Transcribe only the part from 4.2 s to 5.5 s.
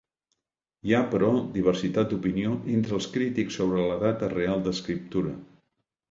real d'escriptura.